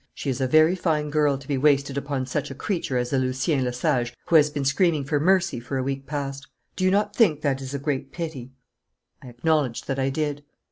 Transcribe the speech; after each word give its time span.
She 0.15 0.31
is 0.31 0.41
a 0.41 0.47
very 0.47 0.75
fine 0.75 1.11
girl 1.11 1.37
to 1.37 1.47
be 1.47 1.59
wasted 1.59 1.95
upon 1.95 2.25
such 2.25 2.49
a 2.49 2.55
creature 2.55 2.97
as 2.97 3.11
the 3.11 3.19
Lucien 3.19 3.63
Lesage 3.63 4.15
who 4.25 4.35
has 4.35 4.49
been 4.49 4.65
screaming 4.65 5.05
for 5.05 5.19
mercy 5.19 5.59
for 5.59 5.77
a 5.77 5.83
week 5.83 6.07
past. 6.07 6.47
Do 6.75 6.83
you 6.83 6.89
not 6.89 7.15
think 7.15 7.41
that 7.41 7.61
it 7.61 7.65
is 7.65 7.75
a 7.75 7.77
great 7.77 8.11
pity?' 8.11 8.49
I 9.21 9.27
acknowledged 9.27 9.85
that 9.85 9.99
I 9.99 10.09
did. 10.09 10.43